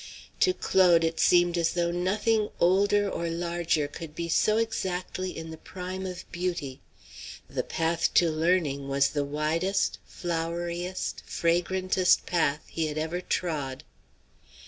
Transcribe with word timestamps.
To 0.39 0.51
Claude 0.55 1.03
it 1.03 1.19
seemed 1.19 1.59
as 1.59 1.73
though 1.73 1.91
nothing 1.91 2.49
older 2.59 3.07
or 3.07 3.29
larger 3.29 3.87
could 3.87 4.15
be 4.15 4.29
so 4.29 4.57
exactly 4.57 5.37
in 5.37 5.51
the 5.51 5.59
prime 5.59 6.07
of 6.07 6.23
beauty; 6.31 6.81
the 7.47 7.61
path 7.61 8.11
to 8.15 8.31
learning 8.31 8.87
was 8.87 9.09
the 9.09 9.23
widest, 9.23 9.99
floweriest, 10.07 11.21
fragrantest 11.27 12.25
path 12.25 12.63
he 12.65 12.87
had 12.87 12.97
ever 12.97 13.21
trod. 13.21 13.83